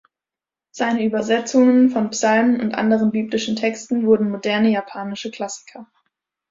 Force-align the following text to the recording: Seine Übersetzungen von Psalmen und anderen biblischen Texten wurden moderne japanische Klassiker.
Seine 0.71 1.05
Übersetzungen 1.05 1.91
von 1.91 2.09
Psalmen 2.09 2.59
und 2.59 2.73
anderen 2.73 3.11
biblischen 3.11 3.55
Texten 3.55 4.03
wurden 4.07 4.31
moderne 4.31 4.71
japanische 4.71 5.29
Klassiker. 5.29 5.85